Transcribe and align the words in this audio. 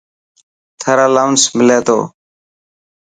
ٿر 0.79 0.97
الاونس 1.07 1.41
ملي 1.57 1.79
تو. 1.87 1.99